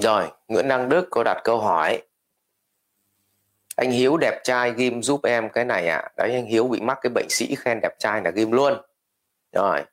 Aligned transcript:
rồi, 0.00 0.30
Nguyễn 0.48 0.68
Đăng 0.68 0.88
Đức 0.88 1.08
có 1.10 1.22
đặt 1.24 1.40
câu 1.44 1.60
hỏi 1.60 2.02
anh 3.76 3.90
Hiếu 3.90 4.16
đẹp 4.16 4.40
trai 4.44 4.72
ghim 4.76 5.02
giúp 5.02 5.24
em 5.24 5.48
cái 5.50 5.64
này 5.64 5.88
ạ 5.88 5.96
à. 5.96 6.10
đấy, 6.16 6.32
anh 6.34 6.46
Hiếu 6.46 6.68
bị 6.68 6.80
mắc 6.80 6.98
cái 7.02 7.10
bệnh 7.14 7.26
sĩ 7.28 7.54
khen 7.54 7.80
đẹp 7.80 7.98
trai 7.98 8.22
là 8.24 8.30
ghim 8.30 8.52
luôn 8.52 8.74
rồi, 9.52 9.84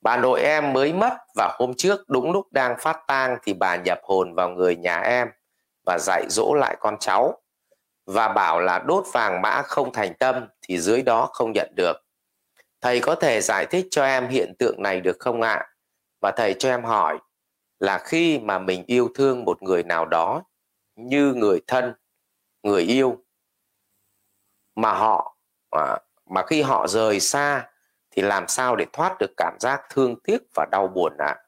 bà 0.00 0.16
nội 0.16 0.42
em 0.42 0.72
mới 0.72 0.92
mất 0.92 1.12
và 1.36 1.56
hôm 1.58 1.74
trước 1.74 2.08
đúng 2.08 2.32
lúc 2.32 2.52
đang 2.52 2.76
phát 2.80 3.00
tang 3.06 3.38
thì 3.42 3.52
bà 3.52 3.76
nhập 3.76 4.00
hồn 4.02 4.34
vào 4.34 4.48
người 4.48 4.76
nhà 4.76 5.00
em 5.00 5.28
và 5.86 5.98
dạy 6.00 6.24
dỗ 6.28 6.54
lại 6.54 6.76
con 6.80 6.96
cháu 7.00 7.40
và 8.06 8.28
bảo 8.28 8.60
là 8.60 8.78
đốt 8.78 9.04
vàng 9.12 9.42
mã 9.42 9.62
không 9.62 9.92
thành 9.92 10.14
tâm 10.14 10.48
thì 10.62 10.78
dưới 10.78 11.02
đó 11.02 11.28
không 11.32 11.52
nhận 11.52 11.72
được 11.76 11.96
thầy 12.80 13.00
có 13.00 13.14
thể 13.14 13.40
giải 13.40 13.66
thích 13.66 13.86
cho 13.90 14.04
em 14.04 14.28
hiện 14.28 14.54
tượng 14.58 14.82
này 14.82 15.00
được 15.00 15.16
không 15.18 15.42
ạ 15.42 15.54
à? 15.54 15.68
và 16.20 16.30
thầy 16.36 16.54
cho 16.58 16.68
em 16.68 16.84
hỏi 16.84 17.18
là 17.80 17.98
khi 17.98 18.38
mà 18.38 18.58
mình 18.58 18.84
yêu 18.86 19.08
thương 19.14 19.44
một 19.44 19.62
người 19.62 19.82
nào 19.82 20.06
đó 20.06 20.42
như 20.96 21.34
người 21.34 21.60
thân 21.66 21.92
người 22.62 22.82
yêu 22.82 23.24
mà 24.74 24.92
họ 24.92 25.36
mà, 25.70 25.96
mà 26.26 26.42
khi 26.46 26.62
họ 26.62 26.86
rời 26.88 27.20
xa 27.20 27.70
thì 28.10 28.22
làm 28.22 28.48
sao 28.48 28.76
để 28.76 28.86
thoát 28.92 29.16
được 29.20 29.30
cảm 29.36 29.56
giác 29.60 29.82
thương 29.90 30.20
tiếc 30.20 30.38
và 30.54 30.66
đau 30.72 30.88
buồn 30.88 31.16
ạ 31.18 31.26
à? 31.26 31.42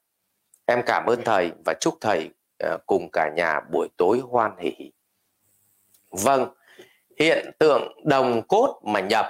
em 0.66 0.82
cảm 0.86 1.06
ơn 1.06 1.20
thầy 1.24 1.52
và 1.64 1.74
chúc 1.80 1.94
thầy 2.00 2.30
ờ, 2.58 2.78
cùng 2.86 3.08
cả 3.12 3.30
nhà 3.36 3.60
buổi 3.72 3.88
tối 3.96 4.20
hoan 4.30 4.56
hỷ 4.58 4.92
vâng 6.10 6.54
hiện 7.18 7.50
tượng 7.58 8.02
đồng 8.04 8.42
cốt 8.48 8.80
mà 8.84 9.00
nhập 9.00 9.26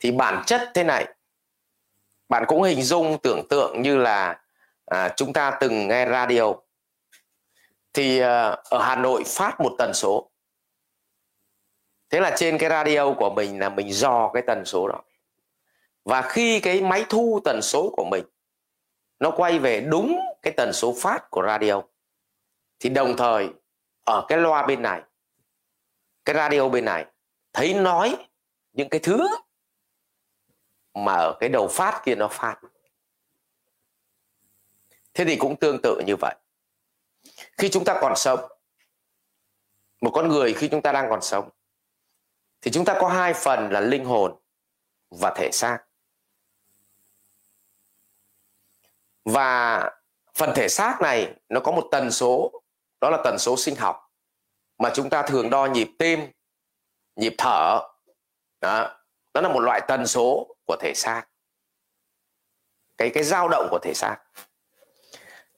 thì 0.00 0.12
bản 0.12 0.42
chất 0.46 0.70
thế 0.74 0.84
này 0.84 1.14
bạn 2.28 2.44
cũng 2.48 2.62
hình 2.62 2.82
dung 2.82 3.18
tưởng 3.22 3.48
tượng 3.48 3.82
như 3.82 3.96
là 3.96 4.40
à, 4.90 5.08
chúng 5.16 5.32
ta 5.32 5.58
từng 5.60 5.88
nghe 5.88 6.06
radio. 6.06 6.54
Thì 7.92 8.18
à, 8.18 8.56
ở 8.70 8.82
Hà 8.82 8.96
Nội 8.96 9.22
phát 9.26 9.60
một 9.60 9.74
tần 9.78 9.90
số. 9.94 10.30
Thế 12.10 12.20
là 12.20 12.36
trên 12.36 12.58
cái 12.58 12.70
radio 12.70 13.14
của 13.14 13.30
mình 13.30 13.60
là 13.60 13.68
mình 13.68 13.92
dò 13.92 14.30
cái 14.34 14.42
tần 14.46 14.64
số 14.64 14.88
đó. 14.88 15.02
Và 16.04 16.22
khi 16.22 16.60
cái 16.60 16.80
máy 16.80 17.04
thu 17.08 17.40
tần 17.44 17.62
số 17.62 17.90
của 17.96 18.04
mình 18.10 18.24
nó 19.18 19.30
quay 19.36 19.58
về 19.58 19.80
đúng 19.80 20.20
cái 20.42 20.52
tần 20.56 20.72
số 20.72 20.94
phát 21.00 21.30
của 21.30 21.42
radio 21.46 21.82
thì 22.78 22.90
đồng 22.90 23.16
thời 23.16 23.48
ở 24.04 24.24
cái 24.28 24.38
loa 24.38 24.66
bên 24.66 24.82
này 24.82 25.02
cái 26.24 26.36
radio 26.36 26.68
bên 26.68 26.84
này 26.84 27.06
thấy 27.52 27.74
nói 27.74 28.28
những 28.72 28.88
cái 28.88 29.00
thứ 29.00 29.28
mà 30.94 31.12
ở 31.12 31.36
cái 31.40 31.48
đầu 31.48 31.68
phát 31.68 32.02
kia 32.04 32.14
nó 32.14 32.28
phát 32.28 32.60
thế 35.20 35.26
thì 35.26 35.36
cũng 35.36 35.56
tương 35.56 35.82
tự 35.82 36.02
như 36.06 36.16
vậy. 36.16 36.34
Khi 37.58 37.68
chúng 37.68 37.84
ta 37.84 37.98
còn 38.00 38.12
sống, 38.16 38.40
một 40.00 40.10
con 40.14 40.28
người 40.28 40.54
khi 40.54 40.68
chúng 40.68 40.82
ta 40.82 40.92
đang 40.92 41.06
còn 41.10 41.22
sống, 41.22 41.48
thì 42.60 42.70
chúng 42.70 42.84
ta 42.84 42.98
có 43.00 43.08
hai 43.08 43.34
phần 43.34 43.70
là 43.72 43.80
linh 43.80 44.04
hồn 44.04 44.40
và 45.10 45.34
thể 45.36 45.50
xác. 45.52 45.78
Và 49.24 49.90
phần 50.34 50.50
thể 50.54 50.68
xác 50.68 50.98
này 51.00 51.34
nó 51.48 51.60
có 51.60 51.72
một 51.72 51.88
tần 51.90 52.10
số, 52.10 52.62
đó 53.00 53.10
là 53.10 53.18
tần 53.24 53.36
số 53.38 53.56
sinh 53.56 53.76
học, 53.76 54.12
mà 54.78 54.90
chúng 54.94 55.10
ta 55.10 55.22
thường 55.22 55.50
đo 55.50 55.66
nhịp 55.66 55.90
tim, 55.98 56.20
nhịp 57.16 57.34
thở. 57.38 57.80
Đó 58.60 58.96
đó 59.34 59.40
là 59.40 59.48
một 59.48 59.60
loại 59.60 59.80
tần 59.88 60.06
số 60.06 60.56
của 60.66 60.76
thể 60.80 60.92
xác. 60.94 61.26
Cái 62.96 63.10
cái 63.14 63.24
dao 63.24 63.48
động 63.48 63.66
của 63.70 63.78
thể 63.82 63.94
xác 63.94 64.16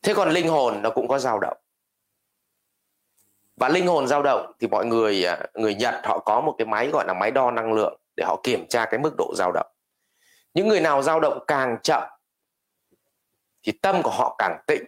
thế 0.03 0.15
còn 0.15 0.31
linh 0.31 0.49
hồn 0.49 0.83
nó 0.83 0.91
cũng 0.91 1.09
có 1.09 1.19
dao 1.19 1.39
động. 1.39 1.57
Và 3.57 3.69
linh 3.69 3.87
hồn 3.87 4.07
dao 4.07 4.23
động 4.23 4.53
thì 4.59 4.67
mọi 4.67 4.87
người 4.87 5.25
à, 5.25 5.47
người 5.55 5.75
Nhật 5.75 5.95
họ 6.05 6.19
có 6.19 6.41
một 6.41 6.55
cái 6.59 6.67
máy 6.67 6.89
gọi 6.89 7.05
là 7.07 7.15
máy 7.15 7.31
đo 7.31 7.51
năng 7.51 7.73
lượng 7.73 8.01
để 8.17 8.25
họ 8.25 8.41
kiểm 8.43 8.67
tra 8.69 8.85
cái 8.85 9.01
mức 9.01 9.15
độ 9.19 9.35
dao 9.37 9.53
động. 9.53 9.73
Những 10.55 10.69
người 10.69 10.81
nào 10.81 11.03
dao 11.03 11.21
động 11.21 11.45
càng 11.47 11.77
chậm 11.83 12.03
thì 13.63 13.73
tâm 13.83 14.03
của 14.03 14.11
họ 14.11 14.35
càng 14.39 14.63
tịnh 14.67 14.85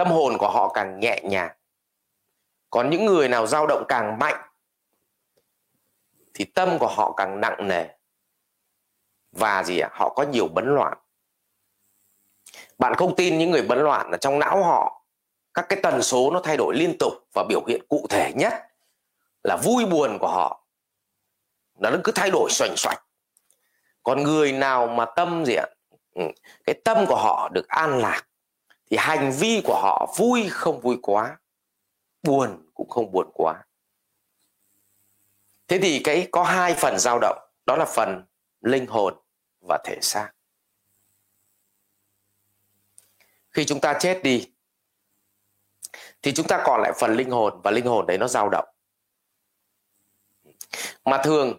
tâm 0.00 0.10
hồn 0.10 0.38
của 0.38 0.50
họ 0.50 0.72
càng 0.74 1.00
nhẹ 1.00 1.20
nhàng. 1.24 1.56
Còn 2.70 2.90
những 2.90 3.06
người 3.06 3.28
nào 3.28 3.46
dao 3.46 3.66
động 3.66 3.84
càng 3.88 4.18
mạnh 4.18 4.48
thì 6.34 6.44
tâm 6.44 6.78
của 6.78 6.88
họ 6.88 7.14
càng 7.16 7.40
nặng 7.40 7.68
nề. 7.68 7.86
Và 9.32 9.62
gì 9.62 9.78
ạ? 9.78 9.88
Họ 9.92 10.14
có 10.16 10.22
nhiều 10.22 10.48
bấn 10.48 10.74
loạn 10.74 10.98
bạn 12.78 12.94
không 12.94 13.16
tin 13.16 13.38
những 13.38 13.50
người 13.50 13.62
bấn 13.62 13.78
loạn 13.78 14.10
là 14.10 14.16
trong 14.16 14.38
não 14.38 14.64
họ. 14.64 15.02
Các 15.54 15.66
cái 15.68 15.80
tần 15.82 16.02
số 16.02 16.30
nó 16.30 16.40
thay 16.44 16.56
đổi 16.56 16.74
liên 16.76 16.96
tục 16.98 17.12
và 17.34 17.44
biểu 17.48 17.64
hiện 17.68 17.82
cụ 17.88 18.06
thể 18.10 18.32
nhất 18.36 18.54
là 19.44 19.56
vui 19.56 19.86
buồn 19.86 20.18
của 20.20 20.28
họ. 20.28 20.66
Nó 21.78 21.90
cứ 22.04 22.12
thay 22.12 22.30
đổi 22.30 22.50
xoành 22.50 22.74
xoạch. 22.76 23.04
Còn 24.02 24.22
người 24.22 24.52
nào 24.52 24.86
mà 24.86 25.04
tâm 25.04 25.44
gì 25.46 25.54
ạ? 25.54 25.66
Ừ, 26.14 26.22
cái 26.64 26.74
tâm 26.84 27.06
của 27.08 27.16
họ 27.16 27.48
được 27.54 27.68
an 27.68 27.98
lạc, 27.98 28.26
thì 28.90 28.96
hành 28.96 29.32
vi 29.38 29.62
của 29.64 29.80
họ 29.82 30.14
vui 30.16 30.48
không 30.48 30.80
vui 30.80 30.98
quá, 31.02 31.38
buồn 32.22 32.66
cũng 32.74 32.88
không 32.88 33.12
buồn 33.12 33.30
quá. 33.34 33.64
Thế 35.68 35.78
thì 35.82 36.00
cái 36.04 36.28
có 36.32 36.44
hai 36.44 36.74
phần 36.74 36.98
dao 36.98 37.18
động, 37.18 37.38
đó 37.66 37.76
là 37.76 37.84
phần 37.84 38.24
linh 38.60 38.86
hồn 38.86 39.14
và 39.68 39.78
thể 39.84 39.98
xác. 40.02 40.30
Khi 43.52 43.64
chúng 43.64 43.80
ta 43.80 43.98
chết 44.00 44.22
đi, 44.22 44.52
thì 46.22 46.32
chúng 46.32 46.46
ta 46.46 46.62
còn 46.64 46.80
lại 46.82 46.92
phần 47.00 47.16
linh 47.16 47.30
hồn 47.30 47.60
và 47.64 47.70
linh 47.70 47.86
hồn 47.86 48.06
đấy 48.06 48.18
nó 48.18 48.28
dao 48.28 48.48
động. 48.48 48.68
Mà 51.04 51.22
thường, 51.24 51.58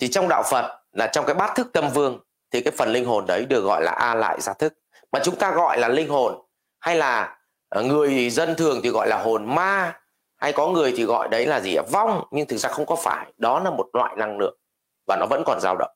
thì 0.00 0.08
trong 0.08 0.28
đạo 0.28 0.42
Phật 0.50 0.82
là 0.92 1.06
trong 1.12 1.26
cái 1.26 1.34
bát 1.34 1.56
thức 1.56 1.70
tâm 1.72 1.90
vương, 1.94 2.20
thì 2.50 2.60
cái 2.60 2.72
phần 2.76 2.92
linh 2.92 3.04
hồn 3.04 3.24
đấy 3.26 3.46
được 3.46 3.60
gọi 3.60 3.82
là 3.82 3.92
a 3.92 4.14
lại 4.14 4.40
gia 4.40 4.52
thức. 4.52 4.74
Mà 5.12 5.20
chúng 5.24 5.36
ta 5.36 5.52
gọi 5.54 5.78
là 5.78 5.88
linh 5.88 6.08
hồn 6.08 6.46
hay 6.78 6.96
là 6.96 7.38
ờ, 7.68 7.82
người 7.82 8.30
dân 8.30 8.54
thường 8.56 8.80
thì 8.82 8.90
gọi 8.90 9.08
là 9.08 9.22
hồn 9.22 9.54
ma, 9.54 10.00
hay 10.36 10.52
có 10.52 10.68
người 10.68 10.94
thì 10.96 11.04
gọi 11.04 11.28
đấy 11.28 11.46
là 11.46 11.60
gì 11.60 11.76
vong, 11.92 12.24
nhưng 12.30 12.46
thực 12.46 12.56
ra 12.56 12.68
không 12.68 12.86
có 12.86 12.96
phải. 12.96 13.32
Đó 13.36 13.60
là 13.60 13.70
một 13.70 13.90
loại 13.92 14.14
năng 14.16 14.38
lượng 14.38 14.58
và 15.06 15.16
nó 15.20 15.26
vẫn 15.30 15.42
còn 15.46 15.60
dao 15.60 15.76
động 15.76 15.90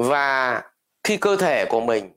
và 0.00 0.62
khi 1.04 1.16
cơ 1.16 1.36
thể 1.36 1.66
của 1.70 1.80
mình 1.80 2.12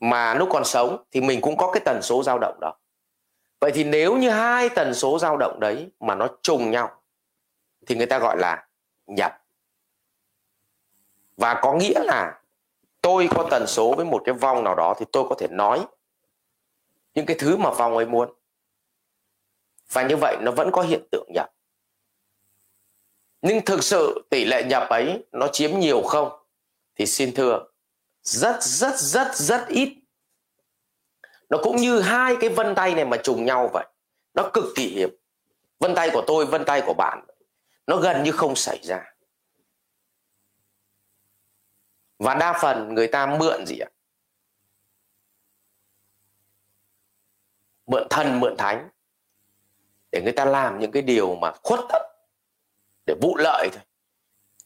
mà 0.00 0.34
lúc 0.34 0.48
còn 0.52 0.64
sống 0.64 1.04
thì 1.10 1.20
mình 1.20 1.40
cũng 1.40 1.56
có 1.56 1.70
cái 1.72 1.82
tần 1.84 2.02
số 2.02 2.22
dao 2.22 2.38
động 2.38 2.58
đó. 2.60 2.78
Vậy 3.60 3.72
thì 3.74 3.84
nếu 3.84 4.16
như 4.16 4.30
hai 4.30 4.68
tần 4.68 4.94
số 4.94 5.18
dao 5.18 5.36
động 5.36 5.60
đấy 5.60 5.90
mà 6.00 6.14
nó 6.14 6.28
trùng 6.42 6.70
nhau 6.70 7.02
thì 7.86 7.94
người 7.94 8.06
ta 8.06 8.18
gọi 8.18 8.36
là 8.38 8.68
nhập. 9.06 9.42
Và 11.36 11.60
có 11.62 11.72
nghĩa 11.72 12.00
là 12.04 12.40
tôi 13.02 13.28
có 13.30 13.48
tần 13.50 13.66
số 13.66 13.94
với 13.94 14.04
một 14.04 14.22
cái 14.24 14.34
vong 14.34 14.64
nào 14.64 14.74
đó 14.74 14.94
thì 14.98 15.06
tôi 15.12 15.26
có 15.28 15.34
thể 15.38 15.48
nói 15.50 15.86
những 17.14 17.26
cái 17.26 17.36
thứ 17.40 17.56
mà 17.56 17.70
vong 17.70 17.96
ấy 17.96 18.06
muốn. 18.06 18.32
Và 19.92 20.02
như 20.02 20.16
vậy 20.16 20.36
nó 20.40 20.50
vẫn 20.50 20.70
có 20.72 20.82
hiện 20.82 21.08
tượng 21.10 21.28
nhập 21.34 21.55
nhưng 23.46 23.64
thực 23.64 23.84
sự 23.84 24.26
tỷ 24.30 24.44
lệ 24.44 24.64
nhập 24.64 24.88
ấy 24.88 25.24
nó 25.32 25.48
chiếm 25.52 25.78
nhiều 25.78 26.02
không? 26.02 26.46
Thì 26.94 27.06
xin 27.06 27.34
thưa, 27.34 27.64
rất 28.22 28.62
rất 28.62 28.98
rất 28.98 29.34
rất 29.34 29.68
ít. 29.68 29.98
Nó 31.48 31.58
cũng 31.62 31.76
như 31.76 32.00
hai 32.00 32.36
cái 32.40 32.50
vân 32.50 32.74
tay 32.74 32.94
này 32.94 33.04
mà 33.04 33.16
trùng 33.16 33.44
nhau 33.44 33.70
vậy. 33.72 33.86
Nó 34.34 34.50
cực 34.52 34.64
kỳ 34.76 34.88
hiếm. 34.88 35.10
Vân 35.78 35.94
tay 35.94 36.10
của 36.12 36.24
tôi, 36.26 36.46
vân 36.46 36.64
tay 36.64 36.82
của 36.86 36.94
bạn. 36.94 37.26
Nó 37.86 37.96
gần 37.96 38.22
như 38.22 38.32
không 38.32 38.56
xảy 38.56 38.80
ra. 38.82 39.14
Và 42.18 42.34
đa 42.34 42.58
phần 42.62 42.94
người 42.94 43.06
ta 43.06 43.36
mượn 43.38 43.66
gì 43.66 43.78
ạ? 43.78 43.90
Mượn 47.86 48.06
thần 48.10 48.40
mượn 48.40 48.56
thánh. 48.58 48.88
Để 50.12 50.20
người 50.22 50.32
ta 50.32 50.44
làm 50.44 50.78
những 50.78 50.92
cái 50.92 51.02
điều 51.02 51.34
mà 51.34 51.52
khuất 51.62 51.80
tất 51.88 52.15
để 53.06 53.14
vụ 53.22 53.36
lợi 53.36 53.68
thôi. 53.72 53.82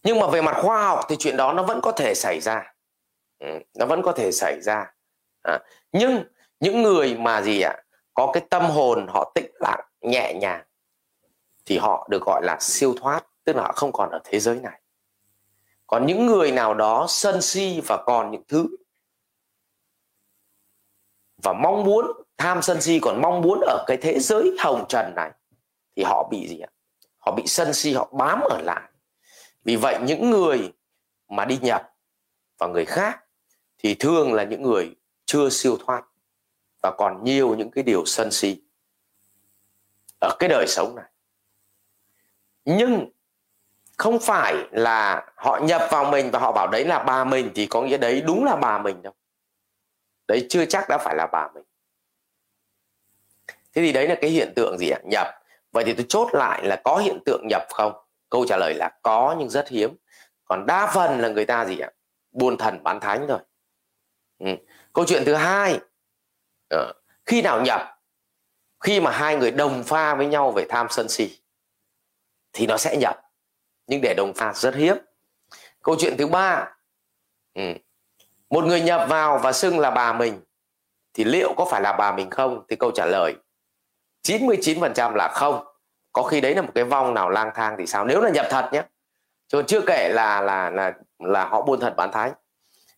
Nhưng 0.03 0.19
mà 0.19 0.27
về 0.27 0.43
mặt 0.43 0.57
khoa 0.63 0.89
học 0.89 1.01
thì 1.09 1.17
chuyện 1.19 1.37
đó 1.37 1.53
nó 1.53 1.63
vẫn 1.63 1.81
có 1.81 1.93
thể 1.93 2.15
xảy 2.15 2.41
ra. 2.41 2.75
Ừ, 3.39 3.47
nó 3.75 3.87
vẫn 3.87 4.03
có 4.03 4.13
thể 4.13 4.33
xảy 4.33 4.61
ra. 4.61 4.93
À, 5.43 5.59
nhưng 5.93 6.25
những 6.61 6.83
người 6.83 7.17
mà 7.19 7.43
gì 7.43 7.61
ạ 7.61 7.83
có 8.15 8.31
cái 8.33 8.43
tâm 8.51 8.63
hồn 8.63 9.07
họ 9.09 9.33
tĩnh 9.35 9.51
lặng 9.61 9.81
nhẹ 10.01 10.35
nhàng 10.41 10.65
thì 11.65 11.79
họ 11.79 12.09
được 12.11 12.23
gọi 12.23 12.43
là 12.45 12.57
siêu 12.61 12.95
thoát 13.01 13.27
tức 13.45 13.57
là 13.57 13.63
họ 13.63 13.73
không 13.73 13.93
còn 13.93 14.11
ở 14.11 14.21
thế 14.25 14.41
giới 14.41 14.61
này. 14.61 14.81
Còn 15.87 16.07
những 16.07 16.27
người 16.27 16.53
nào 16.53 16.75
đó 16.75 17.07
sân 17.09 17.43
si 17.43 17.81
và 17.87 18.03
còn 18.07 18.31
những 18.31 18.43
thứ 18.49 18.67
và 21.43 21.53
mong 21.53 21.85
muốn 21.85 22.07
tham 22.37 22.63
sân 22.63 22.81
si 22.81 22.99
còn 23.03 23.23
mong 23.23 23.41
muốn 23.41 23.61
ở 23.61 23.85
cái 23.87 23.97
thế 23.97 24.19
giới 24.19 24.57
hồng 24.59 24.85
trần 24.89 25.13
này 25.17 25.31
thì 25.97 26.03
họ 26.03 26.29
bị 26.31 26.49
gì 26.49 26.61
ạ? 26.61 26.71
Họ 27.21 27.35
bị 27.37 27.43
sân 27.47 27.75
si, 27.75 27.95
họ 27.95 28.13
bám 28.13 28.41
ở 28.41 28.61
lại. 28.65 28.91
Vì 29.65 29.77
vậy 29.77 29.99
những 30.03 30.31
người 30.31 30.73
mà 31.29 31.45
đi 31.45 31.59
nhập 31.63 31.83
vào 32.59 32.69
người 32.69 32.85
khác 32.85 33.21
thì 33.79 33.95
thường 33.95 34.33
là 34.33 34.45
những 34.45 34.63
người 34.63 34.97
chưa 35.25 35.49
siêu 35.49 35.79
thoát 35.87 36.05
và 36.83 36.91
còn 36.99 37.25
nhiều 37.25 37.55
những 37.55 37.71
cái 37.71 37.85
điều 37.85 38.05
sân 38.07 38.31
si 38.31 38.63
ở 40.21 40.37
cái 40.39 40.49
đời 40.49 40.67
sống 40.69 40.95
này. 40.97 41.05
Nhưng 42.65 43.11
không 43.99 44.19
phải 44.21 44.55
là 44.73 45.27
họ 45.37 45.61
nhập 45.63 45.83
vào 45.91 46.11
mình 46.11 46.31
và 46.31 46.39
họ 46.39 46.53
bảo 46.53 46.69
đấy 46.69 46.85
là 46.85 46.99
bà 46.99 47.25
mình 47.25 47.51
thì 47.55 47.67
có 47.67 47.83
nghĩa 47.83 47.99
đấy 47.99 48.23
đúng 48.27 48.45
là 48.45 48.57
bà 48.57 48.79
mình 48.79 49.03
đâu. 49.03 49.13
Đấy 50.29 50.47
chưa 50.51 50.65
chắc 50.65 50.89
đã 50.89 50.99
phải 50.99 51.15
là 51.17 51.27
bà 51.33 51.49
mình. 51.55 51.65
Thế 53.75 53.83
thì 53.83 53.93
đấy 53.93 54.09
là 54.09 54.17
cái 54.21 54.31
hiện 54.31 54.53
tượng 54.57 54.79
gì 54.79 54.91
ạ? 54.91 54.99
Nhập 55.05 55.27
vậy 55.73 55.85
thì 55.85 55.95
tôi 55.95 56.07
chốt 56.09 56.29
lại 56.33 56.65
là 56.65 56.81
có 56.85 56.97
hiện 56.97 57.19
tượng 57.27 57.49
nhập 57.49 57.63
không 57.71 57.93
câu 58.31 58.47
trả 58.47 58.57
lời 58.57 58.75
là 58.75 58.91
có, 59.03 59.37
nhưng 59.39 59.49
rất 59.49 59.69
hiếm 59.69 59.97
còn 60.45 60.67
đa 60.67 60.87
phần 60.95 61.21
là 61.21 61.29
người 61.29 61.45
ta 61.45 61.65
gì 61.65 61.79
ạ 61.79 61.91
buôn 62.33 62.57
thần 62.57 62.83
bán 62.83 63.01
thánh 63.01 63.27
thôi 63.29 63.39
ừ. 64.39 64.47
câu 64.93 65.05
chuyện 65.07 65.23
thứ 65.27 65.35
hai 65.35 65.79
ừ. 66.71 66.93
khi 67.27 67.43
nào 67.43 67.61
nhập 67.63 67.81
khi 68.81 69.01
mà 69.01 69.11
hai 69.11 69.37
người 69.37 69.51
đồng 69.51 69.83
pha 69.83 70.15
với 70.15 70.27
nhau 70.27 70.51
về 70.51 70.67
tham 70.69 70.87
sân 70.91 71.09
si, 71.09 71.39
thì 72.53 72.67
nó 72.67 72.77
sẽ 72.77 72.97
nhập 72.97 73.21
nhưng 73.87 74.01
để 74.03 74.15
đồng 74.17 74.33
pha 74.35 74.53
rất 74.53 74.75
hiếm 74.75 74.97
câu 75.83 75.97
chuyện 75.99 76.17
thứ 76.19 76.27
ba 76.27 76.75
ừ. 77.55 77.63
một 78.51 78.65
người 78.65 78.81
nhập 78.81 79.09
vào 79.09 79.39
và 79.39 79.53
xưng 79.53 79.79
là 79.79 79.91
bà 79.91 80.13
mình, 80.13 80.41
thì 81.15 81.25
liệu 81.25 81.55
có 81.57 81.65
phải 81.71 81.81
là 81.81 81.93
bà 81.93 82.13
mình 82.13 82.31
không 82.31 82.65
thì 82.69 82.77
câu 82.77 82.91
trả 82.91 83.07
lời 83.07 83.35
99% 84.29 85.15
là 85.15 85.29
không. 85.29 85.65
Có 86.13 86.23
khi 86.23 86.41
đấy 86.41 86.55
là 86.55 86.63
một 86.63 86.73
cái 86.75 86.85
vong 86.85 87.15
nào 87.15 87.31
lang 87.31 87.51
thang 87.55 87.75
thì 87.79 87.87
sao? 87.87 88.05
Nếu 88.05 88.21
là 88.21 88.31
nhập 88.31 88.47
thật 88.51 88.69
nhé. 88.73 88.83
Chứ 89.49 89.63
chưa 89.67 89.81
kể 89.87 90.09
là 90.13 90.41
là 90.41 90.71
là 90.71 90.93
là 91.19 91.45
họ 91.45 91.63
buôn 91.63 91.81
thật 91.81 91.95
bán 91.97 92.13
thánh 92.13 92.33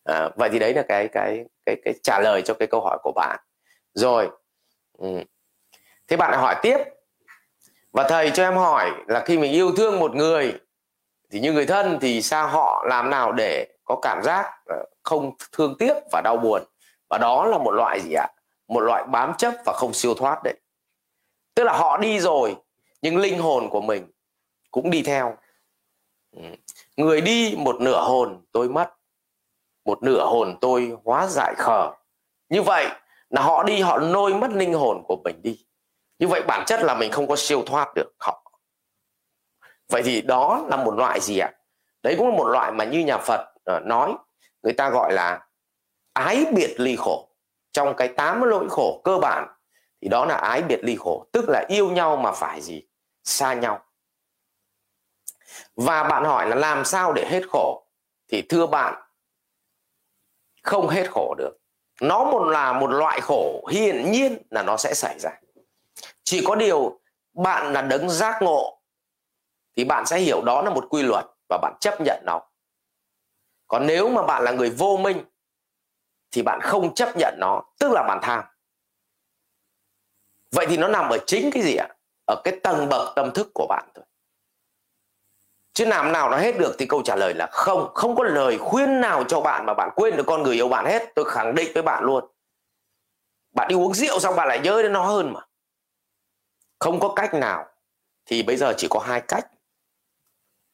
à, 0.04 0.28
vậy 0.36 0.48
thì 0.52 0.58
đấy 0.58 0.74
là 0.74 0.82
cái 0.88 1.08
cái 1.08 1.44
cái 1.66 1.76
cái 1.84 1.94
trả 2.02 2.20
lời 2.20 2.42
cho 2.42 2.54
cái 2.54 2.68
câu 2.68 2.80
hỏi 2.80 2.98
của 3.02 3.12
bạn. 3.14 3.40
Rồi 3.94 4.28
ừ. 4.98 5.08
thế 6.08 6.16
bạn 6.16 6.30
lại 6.30 6.40
hỏi 6.40 6.56
tiếp. 6.62 6.78
Và 7.92 8.08
thầy 8.08 8.30
cho 8.30 8.42
em 8.42 8.56
hỏi 8.56 8.90
là 9.06 9.20
khi 9.20 9.38
mình 9.38 9.52
yêu 9.52 9.72
thương 9.76 9.98
một 9.98 10.14
người 10.14 10.54
thì 11.30 11.40
như 11.40 11.52
người 11.52 11.66
thân 11.66 11.98
thì 12.00 12.22
sao 12.22 12.48
họ 12.48 12.84
làm 12.88 13.10
nào 13.10 13.32
để 13.32 13.66
có 13.84 13.98
cảm 14.02 14.22
giác 14.22 14.50
ờ, 14.66 14.76
không 15.02 15.32
thương 15.52 15.74
tiếc 15.78 15.94
và 16.12 16.20
đau 16.24 16.36
buồn? 16.36 16.62
Và 17.10 17.18
đó 17.18 17.46
là 17.46 17.58
một 17.58 17.70
loại 17.70 18.00
gì 18.00 18.14
ạ? 18.14 18.28
Một 18.68 18.80
loại 18.80 19.04
bám 19.06 19.32
chấp 19.38 19.54
và 19.64 19.72
không 19.72 19.92
siêu 19.92 20.14
thoát 20.14 20.42
đấy 20.44 20.54
tức 21.54 21.64
là 21.64 21.72
họ 21.72 21.96
đi 21.96 22.20
rồi, 22.20 22.56
nhưng 23.02 23.16
linh 23.16 23.38
hồn 23.38 23.68
của 23.70 23.80
mình 23.80 24.06
cũng 24.70 24.90
đi 24.90 25.02
theo. 25.02 25.36
Ừ. 26.36 26.42
Người 26.96 27.20
đi 27.20 27.54
một 27.58 27.80
nửa 27.80 28.02
hồn 28.02 28.44
tôi 28.52 28.68
mất, 28.68 28.90
một 29.84 30.02
nửa 30.02 30.24
hồn 30.26 30.56
tôi 30.60 30.96
hóa 31.04 31.26
giải 31.26 31.54
khờ. 31.58 31.90
Như 32.48 32.62
vậy 32.62 32.86
là 33.30 33.42
họ 33.42 33.62
đi, 33.62 33.80
họ 33.80 33.98
nôi 33.98 34.34
mất 34.34 34.50
linh 34.50 34.74
hồn 34.74 35.02
của 35.08 35.16
mình 35.24 35.40
đi. 35.42 35.66
Như 36.18 36.28
vậy 36.28 36.42
bản 36.42 36.64
chất 36.66 36.80
là 36.82 36.94
mình 36.94 37.12
không 37.12 37.26
có 37.26 37.36
siêu 37.36 37.62
thoát 37.66 37.94
được 37.94 38.12
họ. 38.18 38.52
Vậy 39.88 40.02
thì 40.04 40.20
đó 40.20 40.64
là 40.68 40.76
một 40.76 40.94
loại 40.94 41.20
gì 41.20 41.38
ạ? 41.38 41.50
Đấy 42.02 42.14
cũng 42.18 42.28
là 42.28 42.36
một 42.36 42.44
loại 42.44 42.72
mà 42.72 42.84
như 42.84 42.98
nhà 42.98 43.18
phật 43.18 43.54
ờ, 43.64 43.80
nói, 43.84 44.14
người 44.62 44.72
ta 44.72 44.90
gọi 44.90 45.12
là 45.12 45.46
ái 46.12 46.44
biệt 46.54 46.74
ly 46.78 46.96
khổ. 46.96 47.28
Trong 47.72 47.94
cái 47.96 48.08
tám 48.08 48.42
lỗi 48.42 48.66
khổ 48.70 49.00
cơ 49.04 49.18
bản 49.18 49.48
thì 50.02 50.08
đó 50.08 50.24
là 50.24 50.34
ái 50.34 50.62
biệt 50.62 50.80
ly 50.82 50.96
khổ, 50.96 51.26
tức 51.32 51.44
là 51.48 51.64
yêu 51.68 51.90
nhau 51.90 52.16
mà 52.16 52.32
phải 52.32 52.60
gì? 52.60 52.82
Xa 53.24 53.54
nhau. 53.54 53.84
Và 55.76 56.02
bạn 56.02 56.24
hỏi 56.24 56.48
là 56.48 56.56
làm 56.56 56.84
sao 56.84 57.12
để 57.12 57.26
hết 57.30 57.42
khổ? 57.50 57.86
Thì 58.28 58.42
thưa 58.42 58.66
bạn, 58.66 59.02
không 60.62 60.88
hết 60.88 61.10
khổ 61.10 61.34
được. 61.38 61.58
Nó 62.00 62.24
một 62.24 62.44
là 62.44 62.72
một 62.72 62.86
loại 62.86 63.20
khổ 63.20 63.66
hiển 63.70 64.10
nhiên 64.10 64.38
là 64.50 64.62
nó 64.62 64.76
sẽ 64.76 64.94
xảy 64.94 65.18
ra. 65.18 65.30
Chỉ 66.24 66.44
có 66.46 66.54
điều 66.54 67.00
bạn 67.32 67.72
là 67.72 67.82
đấng 67.82 68.10
giác 68.10 68.42
ngộ, 68.42 68.82
thì 69.76 69.84
bạn 69.84 70.06
sẽ 70.06 70.18
hiểu 70.18 70.42
đó 70.42 70.62
là 70.62 70.70
một 70.70 70.86
quy 70.90 71.02
luật 71.02 71.24
và 71.48 71.58
bạn 71.62 71.74
chấp 71.80 72.00
nhận 72.00 72.22
nó. 72.26 72.40
Còn 73.66 73.86
nếu 73.86 74.08
mà 74.08 74.22
bạn 74.22 74.42
là 74.42 74.52
người 74.52 74.70
vô 74.70 74.96
minh, 74.96 75.24
thì 76.30 76.42
bạn 76.42 76.60
không 76.62 76.94
chấp 76.94 77.16
nhận 77.16 77.34
nó, 77.38 77.62
tức 77.78 77.92
là 77.92 78.02
bạn 78.02 78.18
tham 78.22 78.44
vậy 80.52 80.66
thì 80.68 80.76
nó 80.76 80.88
nằm 80.88 81.08
ở 81.08 81.18
chính 81.26 81.50
cái 81.50 81.62
gì 81.62 81.76
ạ? 81.76 81.88
Ở 82.26 82.40
cái 82.44 82.60
tầng 82.62 82.88
bậc 82.88 83.14
tâm 83.16 83.30
thức 83.34 83.50
của 83.54 83.66
bạn 83.68 83.88
thôi. 83.94 84.04
Chứ 85.74 85.84
làm 85.84 86.12
nào 86.12 86.30
nó 86.30 86.36
hết 86.36 86.58
được 86.58 86.74
thì 86.78 86.86
câu 86.86 87.02
trả 87.02 87.16
lời 87.16 87.34
là 87.34 87.46
không. 87.52 87.90
Không 87.94 88.16
có 88.16 88.24
lời 88.24 88.58
khuyên 88.58 89.00
nào 89.00 89.24
cho 89.24 89.40
bạn 89.40 89.66
mà 89.66 89.74
bạn 89.74 89.90
quên 89.96 90.16
được 90.16 90.24
con 90.26 90.42
người 90.42 90.54
yêu 90.54 90.68
bạn 90.68 90.86
hết. 90.86 91.12
Tôi 91.14 91.24
khẳng 91.30 91.54
định 91.54 91.70
với 91.74 91.82
bạn 91.82 92.04
luôn. 92.04 92.24
Bạn 93.54 93.68
đi 93.68 93.74
uống 93.74 93.94
rượu 93.94 94.18
xong 94.18 94.36
bạn 94.36 94.48
lại 94.48 94.60
nhớ 94.60 94.82
đến 94.82 94.92
nó 94.92 95.04
hơn 95.04 95.32
mà. 95.32 95.40
Không 96.78 97.00
có 97.00 97.12
cách 97.16 97.34
nào. 97.34 97.66
Thì 98.26 98.42
bây 98.42 98.56
giờ 98.56 98.74
chỉ 98.76 98.86
có 98.90 99.00
hai 99.00 99.20
cách. 99.20 99.46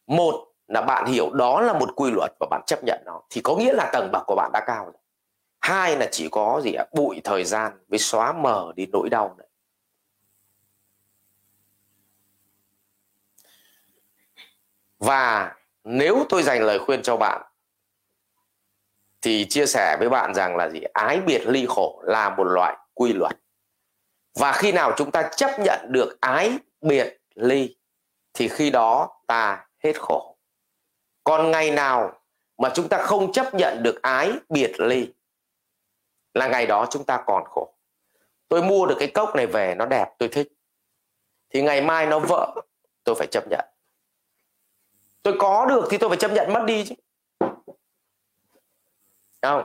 Một 0.07 0.45
là 0.67 0.83
bạn 0.83 1.07
hiểu 1.07 1.31
đó 1.31 1.61
là 1.61 1.73
một 1.73 1.97
quy 1.97 2.11
luật 2.11 2.31
và 2.41 2.47
bạn 2.51 2.63
chấp 2.67 2.85
nhận 2.85 3.03
nó. 3.05 3.21
Thì 3.31 3.41
có 3.45 3.57
nghĩa 3.57 3.73
là 3.73 3.91
tầng 3.93 4.11
bậc 4.13 4.23
của 4.27 4.35
bạn 4.35 4.51
đã 4.53 4.65
cao 4.67 4.85
rồi. 4.85 4.95
Hai 5.61 5.97
là 5.97 6.09
chỉ 6.13 6.29
có 6.29 6.61
gì 6.65 6.73
ạ? 6.73 6.85
Bụi 6.93 7.21
thời 7.25 7.45
gian 7.45 7.73
với 7.89 7.99
xóa 7.99 8.33
mờ 8.33 8.73
đi 8.77 8.87
nỗi 8.93 9.09
đau 9.11 9.35
này. 9.39 9.48
Và 15.09 15.57
nếu 15.85 16.27
tôi 16.29 16.43
dành 16.43 16.63
lời 16.63 16.79
khuyên 16.79 17.03
cho 17.03 17.17
bạn, 17.17 17.43
thì 19.21 19.47
chia 19.49 19.67
sẻ 19.67 19.97
với 20.01 20.09
bạn 20.09 20.35
rằng 20.35 20.57
là 20.57 20.69
gì? 20.69 20.81
Ái 20.93 21.21
biệt 21.21 21.43
ly 21.47 21.67
khổ 21.69 22.03
là 22.05 22.31
một 22.31 22.45
loại 22.45 22.77
quy 22.95 23.13
luật. 23.13 23.33
Và 24.39 24.53
khi 24.53 24.73
nào 24.73 24.93
chúng 24.97 25.11
ta 25.11 25.31
chấp 25.37 25.61
nhận 25.61 25.87
được 25.93 26.21
ái 26.21 26.59
biệt 26.81 27.21
ly, 27.35 27.77
thì 28.35 28.49
khi 28.49 28.71
đó 28.71 29.21
ta 29.27 29.67
hết 29.85 30.01
khổ. 30.01 30.39
Còn 31.25 31.51
ngày 31.51 31.71
nào 31.71 32.21
mà 32.59 32.71
chúng 32.75 32.89
ta 32.89 32.99
không 33.03 33.33
chấp 33.33 33.55
nhận 33.55 33.83
được 33.83 34.03
ái 34.03 34.33
biệt 34.49 34.81
ly, 34.81 35.13
là 36.35 36.49
ngày 36.49 36.67
đó 36.67 36.87
chúng 36.91 37.05
ta 37.05 37.23
còn 37.27 37.45
khổ. 37.45 37.75
Tôi 38.49 38.63
mua 38.63 38.87
được 38.87 38.97
cái 38.99 39.11
cốc 39.15 39.37
này 39.37 39.47
về, 39.47 39.75
nó 39.75 39.87
đẹp, 39.87 40.07
tôi 40.19 40.29
thích. 40.29 40.49
Thì 41.51 41.63
ngày 41.63 41.81
mai 41.81 42.07
nó 42.07 42.19
vỡ, 42.19 42.55
tôi 43.05 43.15
phải 43.15 43.27
chấp 43.27 43.45
nhận 43.51 43.65
tôi 45.29 45.37
có 45.39 45.67
được 45.67 45.89
thì 45.91 45.99
tôi 45.99 46.11
phải 46.11 46.19
chấp 46.19 46.33
nhận 46.33 46.53
mất 46.53 46.65
đi 46.67 46.85
chứ. 46.85 46.95
Không? 49.43 49.65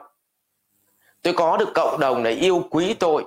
Tôi 1.21 1.33
có 1.37 1.57
được 1.57 1.71
cộng 1.75 1.99
đồng 1.99 2.23
này 2.23 2.33
yêu 2.33 2.67
quý 2.69 2.93
tôi. 2.93 3.25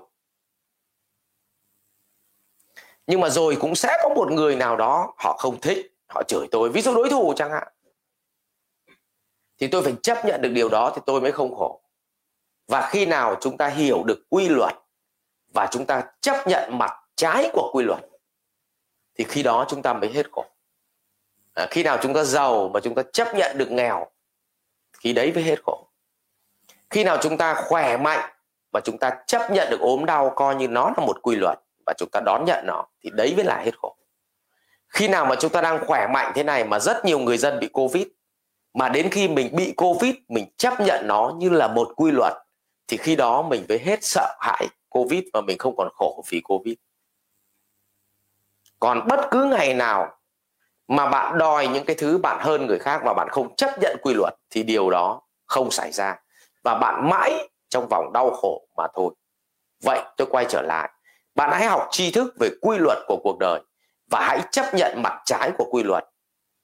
Nhưng 3.07 3.21
mà 3.21 3.29
rồi 3.29 3.57
cũng 3.61 3.75
sẽ 3.75 3.99
có 4.03 4.09
một 4.09 4.33
người 4.33 4.57
nào 4.57 4.77
đó 4.77 5.15
họ 5.19 5.37
không 5.39 5.61
thích, 5.61 5.95
họ 6.07 6.23
chửi 6.29 6.47
tôi. 6.51 6.69
Ví 6.69 6.83
dụ 6.83 6.95
đối 6.95 7.11
thủ 7.11 7.35
chẳng 7.37 7.51
hạn. 7.51 7.69
Thì 9.59 9.69
tôi 9.69 9.83
phải 9.83 9.95
chấp 10.03 10.25
nhận 10.25 10.43
được 10.43 10.51
điều 10.53 10.69
đó 10.69 10.93
thì 10.95 11.03
tôi 11.07 11.21
mới 11.21 11.33
không 11.33 11.55
khổ. 11.55 11.81
Và 12.67 12.89
khi 12.91 13.07
nào 13.07 13.37
chúng 13.41 13.57
ta 13.57 13.69
hiểu 13.69 14.03
được 14.05 14.23
quy 14.29 14.49
luật 14.49 14.75
và 15.55 15.69
chúng 15.71 15.87
ta 15.87 16.13
chấp 16.21 16.47
nhận 16.47 16.79
mặt 16.79 16.93
trái 17.15 17.51
của 17.53 17.71
quy 17.73 17.85
luật, 17.85 18.01
thì 19.15 19.25
khi 19.29 19.43
đó 19.43 19.67
chúng 19.69 19.83
ta 19.83 19.93
mới 19.93 20.13
hết 20.13 20.27
khổ 20.33 20.45
à, 21.57 21.67
khi 21.71 21.83
nào 21.83 21.99
chúng 22.03 22.15
ta 22.15 22.25
giàu 22.25 22.71
mà 22.75 22.81
chúng 22.81 22.95
ta 22.95 23.03
chấp 23.13 23.35
nhận 23.35 23.59
được 23.59 23.71
nghèo 23.71 24.07
khi 24.93 25.13
đấy 25.13 25.33
mới 25.35 25.43
hết 25.43 25.63
khổ. 25.63 25.89
Khi 26.91 27.05
nào 27.05 27.19
chúng 27.23 27.39
ta 27.39 27.55
khỏe 27.55 27.97
mạnh 27.97 28.31
mà 28.73 28.81
chúng 28.81 28.99
ta 28.99 29.11
chấp 29.27 29.51
nhận 29.51 29.71
được 29.71 29.81
ốm 29.81 30.05
đau 30.05 30.33
coi 30.37 30.55
như 30.55 30.69
nó 30.69 30.93
là 30.97 31.07
một 31.07 31.23
quy 31.23 31.37
luật 31.37 31.59
và 31.87 31.95
chúng 31.99 32.09
ta 32.13 32.21
đón 32.21 32.45
nhận 32.45 32.67
nó 32.67 32.87
thì 33.03 33.11
đấy 33.11 33.33
mới 33.37 33.45
là 33.45 33.63
hết 33.65 33.79
khổ. 33.79 33.97
Khi 34.89 35.09
nào 35.09 35.27
mà 35.27 35.37
chúng 35.37 35.53
ta 35.53 35.61
đang 35.61 35.87
khỏe 35.87 36.07
mạnh 36.13 36.33
thế 36.35 36.43
này 36.43 36.65
mà 36.65 36.79
rất 36.79 37.05
nhiều 37.05 37.19
người 37.19 37.39
dân 37.39 37.61
bị 37.61 37.69
covid 37.69 38.07
mà 38.75 38.89
đến 38.89 39.11
khi 39.11 39.29
mình 39.29 39.57
bị 39.57 39.75
covid 39.77 40.15
mình 40.29 40.47
chấp 40.57 40.81
nhận 40.81 41.07
nó 41.07 41.33
như 41.37 41.49
là 41.49 41.69
một 41.69 41.93
quy 41.97 42.11
luật 42.11 42.33
thì 42.89 42.97
khi 42.97 43.17
đó 43.17 43.43
mình 43.43 43.67
mới 43.69 43.79
hết 43.79 44.05
sợ 44.05 44.37
hãi 44.41 44.69
covid 44.89 45.25
và 45.33 45.41
mình 45.41 45.59
không 45.59 45.77
còn 45.77 45.89
khổ 45.95 46.25
vì 46.29 46.41
covid. 46.41 46.75
Còn 48.81 49.09
bất 49.09 49.29
cứ 49.31 49.45
ngày 49.45 49.75
nào 49.75 50.17
mà 50.89 51.07
bạn 51.07 51.39
đòi 51.39 51.67
những 51.67 51.85
cái 51.85 51.97
thứ 51.97 52.19
bạn 52.19 52.39
hơn 52.41 52.67
người 52.67 52.79
khác 52.79 53.01
và 53.05 53.15
bạn 53.15 53.29
không 53.29 53.57
chấp 53.57 53.71
nhận 53.81 53.97
quy 54.03 54.15
luật 54.15 54.35
thì 54.51 54.63
điều 54.63 54.91
đó 54.91 55.23
không 55.47 55.71
xảy 55.71 55.93
ra. 55.93 56.17
Và 56.65 56.75
bạn 56.75 57.11
mãi 57.11 57.49
trong 57.69 57.89
vòng 57.89 58.13
đau 58.13 58.31
khổ 58.31 58.69
mà 58.77 58.87
thôi. 58.95 59.15
Vậy 59.85 60.01
tôi 60.17 60.27
quay 60.31 60.47
trở 60.49 60.63
lại. 60.63 60.91
Bạn 61.35 61.51
hãy 61.53 61.67
học 61.67 61.89
tri 61.91 62.11
thức 62.11 62.35
về 62.41 62.49
quy 62.61 62.79
luật 62.79 62.99
của 63.07 63.21
cuộc 63.23 63.37
đời 63.41 63.61
và 64.11 64.21
hãy 64.21 64.41
chấp 64.51 64.75
nhận 64.75 65.03
mặt 65.03 65.23
trái 65.25 65.53
của 65.59 65.65
quy 65.71 65.83
luật. 65.83 66.05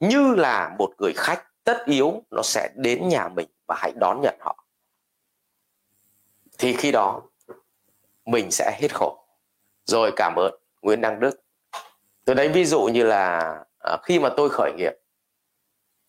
Như 0.00 0.34
là 0.34 0.74
một 0.78 0.90
người 0.98 1.12
khách 1.16 1.44
tất 1.64 1.84
yếu, 1.86 2.22
nó 2.30 2.42
sẽ 2.42 2.68
đến 2.76 3.08
nhà 3.08 3.28
mình 3.28 3.48
và 3.66 3.76
hãy 3.78 3.92
đón 4.00 4.20
nhận 4.20 4.34
họ. 4.40 4.64
Thì 6.58 6.72
khi 6.72 6.92
đó, 6.92 7.22
mình 8.24 8.50
sẽ 8.50 8.78
hết 8.80 8.94
khổ. 8.94 9.24
Rồi 9.84 10.12
cảm 10.16 10.34
ơn 10.36 10.54
Nguyễn 10.82 11.00
Đăng 11.00 11.20
Đức. 11.20 11.40
Tôi 12.24 12.36
lấy 12.36 12.48
ví 12.48 12.64
dụ 12.64 12.82
như 12.82 13.02
là 13.02 13.54
à, 13.82 13.96
khi 14.02 14.18
mà 14.18 14.28
tôi 14.36 14.50
khởi 14.50 14.72
nghiệp 14.76 14.92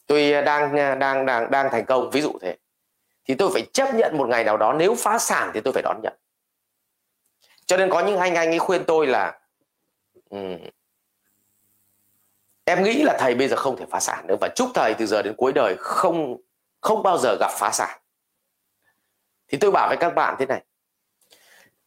tôi 0.08 0.32
đang 0.32 0.76
đang 1.00 1.26
đang 1.26 1.52
đang 1.52 1.70
thành 1.72 1.86
công 1.86 2.10
ví 2.10 2.22
dụ 2.22 2.32
thế 2.42 2.58
thì 3.26 3.36
tôi 3.36 3.50
phải 3.54 3.66
chấp 3.74 3.96
nhận 3.96 4.18
một 4.18 4.30
ngày 4.30 4.44
nào 4.44 4.58
đó 4.58 4.74
nếu 4.74 4.96
phá 4.96 5.20
sản 5.20 5.52
thì 5.54 5.62
tôi 5.62 5.74
phải 5.74 5.84
đón 5.84 6.00
nhận. 6.04 6.14
Cho 7.66 7.78
nên 7.78 7.90
có 7.90 8.00
những 8.00 8.18
anh 8.18 8.36
anh 8.36 8.50
ấy 8.50 8.60
khuyên 8.60 8.84
tôi 8.88 9.08
là 9.08 9.40
um, 10.30 10.58
em 12.66 12.84
nghĩ 12.84 13.04
là 13.04 13.18
thầy 13.20 13.36
bây 13.36 13.48
giờ 13.48 13.56
không 13.56 13.78
thể 13.78 13.86
phá 13.90 14.00
sản 14.00 14.28
nữa 14.28 14.36
và 14.42 14.50
chúc 14.56 14.70
thầy 14.74 14.94
từ 14.94 15.06
giờ 15.06 15.22
đến 15.22 15.34
cuối 15.38 15.52
đời 15.54 15.76
không 15.80 16.38
không 16.82 17.04
bao 17.04 17.18
giờ 17.18 17.38
gặp 17.40 17.52
phá 17.52 17.72
sản. 17.74 18.00
Thì 19.48 19.58
tôi 19.58 19.72
bảo 19.72 19.88
với 19.88 19.98
các 19.98 20.10
bạn 20.10 20.36
thế 20.40 20.46
này 20.46 20.64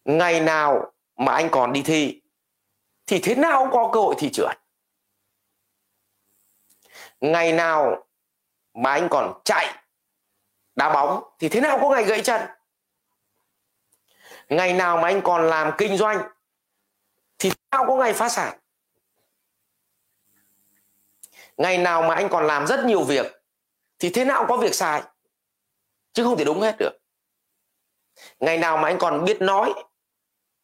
ngày 0.05 0.40
nào 0.40 0.93
mà 1.16 1.33
anh 1.33 1.49
còn 1.50 1.73
đi 1.73 1.83
thi 1.83 2.23
thì 3.07 3.21
thế 3.23 3.35
nào 3.35 3.61
cũng 3.61 3.71
có 3.73 3.90
cơ 3.93 4.00
hội 4.00 4.14
thi 4.19 4.31
trượt? 4.33 4.59
Ngày 7.20 7.52
nào 7.52 8.06
mà 8.75 8.92
anh 8.92 9.08
còn 9.11 9.40
chạy 9.44 9.75
đá 10.75 10.92
bóng 10.92 11.23
thì 11.38 11.49
thế 11.49 11.61
nào 11.61 11.78
có 11.82 11.88
ngày 11.90 12.04
gãy 12.04 12.23
chân? 12.23 12.40
Ngày 14.49 14.73
nào 14.73 14.96
mà 14.96 15.08
anh 15.08 15.20
còn 15.25 15.46
làm 15.46 15.73
kinh 15.78 15.96
doanh 15.96 16.18
thì 17.38 17.50
thế 17.50 17.56
nào 17.70 17.85
có 17.88 17.96
ngày 17.96 18.12
phá 18.12 18.28
sản? 18.28 18.58
Ngày 21.56 21.78
nào 21.78 22.02
mà 22.02 22.14
anh 22.14 22.28
còn 22.28 22.46
làm 22.46 22.66
rất 22.66 22.85
nhiều 22.85 23.04
việc 23.04 23.42
thì 23.99 24.11
thế 24.11 24.25
nào 24.25 24.46
có 24.49 24.56
việc 24.56 24.75
sai 24.75 25.02
chứ 26.12 26.25
không 26.25 26.38
thể 26.38 26.44
đúng 26.44 26.61
hết 26.61 26.76
được. 26.78 26.92
Ngày 28.40 28.58
nào 28.58 28.76
mà 28.76 28.88
anh 28.88 28.99
còn 28.99 29.25
biết 29.25 29.40
nói 29.40 29.75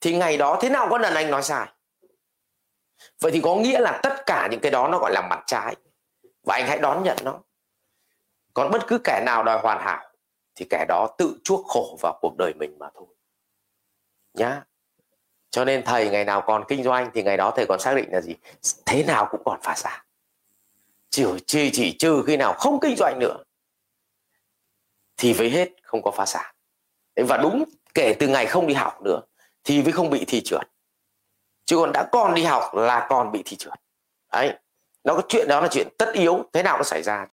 thì 0.00 0.16
ngày 0.16 0.37
đó 0.37 0.59
thế 0.62 0.68
nào 0.68 0.88
có 0.90 0.99
lần 0.99 1.14
anh 1.14 1.30
nói 1.30 1.42
sai 1.42 1.68
vậy 3.21 3.32
thì 3.32 3.40
có 3.44 3.54
nghĩa 3.54 3.80
là 3.80 4.00
tất 4.02 4.23
cả 4.26 4.49
những 4.50 4.61
cái 4.61 4.73
đó 4.73 4.88
nó 4.88 4.99
gọi 4.99 5.12
là 5.12 5.26
mặt 5.30 5.42
trái 5.47 5.76
và 6.42 6.54
anh 6.54 6.66
hãy 6.66 6.78
đón 6.78 7.02
nhận 7.02 7.16
nó. 7.22 7.40
Còn 8.54 8.70
bất 8.70 8.87
cứ 8.87 8.99
kẻ 9.04 9.22
nào 9.26 9.42
đòi 9.42 9.58
hoàn 9.58 9.78
hảo 9.80 10.11
thì 10.54 10.66
kẻ 10.70 10.84
đó 10.88 11.14
tự 11.18 11.38
chuốc 11.44 11.66
khổ 11.66 11.96
vào 12.00 12.18
cuộc 12.22 12.34
đời 12.38 12.52
mình 12.58 12.76
mà 12.78 12.88
thôi. 12.94 13.06
Nhá. 14.34 14.62
Cho 15.50 15.64
nên 15.64 15.82
thầy 15.84 16.11
ngày 16.11 16.25
nào 16.25 16.42
còn 16.46 16.64
kinh 16.68 16.82
doanh 16.82 17.11
thì 17.14 17.22
ngày 17.22 17.37
đó 17.37 17.52
thầy 17.56 17.66
còn 17.66 17.80
xác 17.80 17.94
định 17.94 18.12
là 18.12 18.20
gì? 18.20 18.34
Thế 18.87 19.04
nào 19.04 19.28
cũng 19.30 19.42
còn 19.44 19.61
phá 19.62 19.75
sản. 19.76 20.04
Chỉ 21.11 21.25
chỉ, 21.46 21.70
chỉ 21.72 21.96
trừ 21.99 22.25
khi 22.26 22.37
nào 22.37 22.52
không 22.52 22.80
kinh 22.80 22.96
doanh 22.96 23.18
nữa 23.18 23.37
thì 25.16 25.32
với 25.32 25.50
hết 25.50 25.68
không 25.82 26.02
có 26.02 26.11
phá 26.11 26.26
sản. 26.26 26.54
Và 27.16 27.37
đúng 27.37 27.64
kể 27.94 28.16
từ 28.18 28.28
ngày 28.28 28.46
không 28.46 28.66
đi 28.66 28.75
học 28.75 29.02
nữa 29.02 29.20
thì 29.64 29.82
mới 29.82 29.92
không 29.92 30.11
bị 30.11 30.25
thi 30.28 30.42
trượt. 30.44 30.62
Chứ 31.64 31.76
còn 31.76 31.92
đã 31.92 32.08
còn 32.12 32.34
đi 32.34 32.42
học 32.42 32.75
là 32.75 33.06
còn 33.08 33.32
bị 33.32 33.42
thi 33.44 33.56
trượt. 33.56 33.75
Đấy 34.32 34.58
nó 35.04 35.14
có 35.14 35.23
chuyện 35.28 35.49
đó 35.49 35.61
là 35.61 35.68
chuyện 35.71 35.88
tất 35.99 36.12
yếu 36.12 36.44
thế 36.52 36.62
nào 36.62 36.76
nó 36.76 36.82
xảy 36.82 37.02
ra. 37.02 37.26